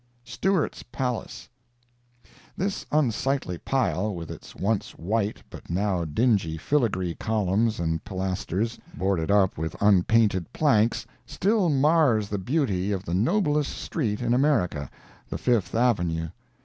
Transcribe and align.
STEWART'S 0.23 0.81
PALACE' 0.91 1.47
This 2.57 2.87
unsightly 2.91 3.59
pile, 3.59 4.15
with 4.15 4.31
its 4.31 4.55
once 4.55 4.95
white 4.97 5.43
but 5.51 5.69
now 5.69 6.05
dingy 6.05 6.57
filagree 6.57 7.13
columns 7.19 7.79
and 7.79 8.03
pilasters 8.03 8.79
boarded 8.95 9.29
up 9.29 9.59
with 9.59 9.79
unpainted 9.79 10.51
planks, 10.53 11.05
still 11.27 11.69
mars 11.69 12.29
the 12.29 12.39
beauty 12.39 12.91
of 12.91 13.05
the 13.05 13.13
noblest 13.13 13.77
street 13.77 14.21
in 14.23 14.33
America—the 14.33 15.37
Fifth 15.37 15.75
Avenue. 15.75 16.29